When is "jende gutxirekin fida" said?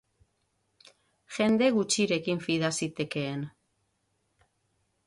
1.35-2.73